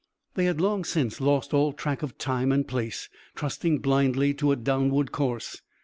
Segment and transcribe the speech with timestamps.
[0.33, 4.55] They had long since lost all track of time and place, trusting blindly to a
[4.55, 5.61] downward course.